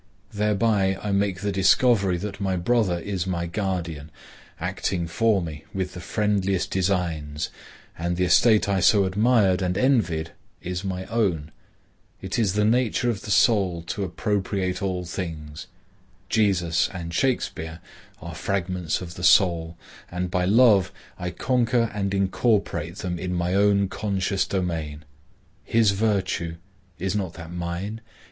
Thereby 0.33 0.97
I 0.99 1.11
make 1.11 1.41
the 1.41 1.51
discovery 1.51 2.17
that 2.17 2.41
my 2.41 2.55
brother 2.55 2.97
is 2.97 3.27
my 3.27 3.45
guardian, 3.45 4.09
acting 4.59 5.05
for 5.05 5.43
me 5.43 5.65
with 5.75 5.93
the 5.93 5.99
friendliest 5.99 6.71
designs, 6.71 7.49
and 7.99 8.17
the 8.17 8.23
estate 8.23 8.67
I 8.67 8.79
so 8.79 9.05
admired 9.05 9.61
and 9.61 9.77
envied 9.77 10.31
is 10.59 10.83
my 10.83 11.05
own. 11.05 11.51
It 12.19 12.39
is 12.39 12.53
the 12.53 12.65
nature 12.65 13.11
of 13.11 13.21
the 13.21 13.29
soul 13.29 13.83
to 13.83 14.03
appropriate 14.03 14.81
all 14.81 15.05
things. 15.05 15.67
Jesus 16.29 16.89
and 16.91 17.13
Shakspeare 17.13 17.79
are 18.23 18.33
fragments 18.33 19.01
of 19.01 19.13
the 19.13 19.23
soul, 19.23 19.77
and 20.09 20.31
by 20.31 20.45
love 20.45 20.91
I 21.19 21.29
conquer 21.29 21.91
and 21.93 22.11
incorporate 22.15 22.95
them 22.95 23.19
in 23.19 23.35
my 23.35 23.53
own 23.53 23.87
conscious 23.87 24.47
domain. 24.47 25.05
His 25.63 25.91
virtue,—is 25.91 27.15
not 27.15 27.33
that 27.33 27.51
mine? 27.53 28.01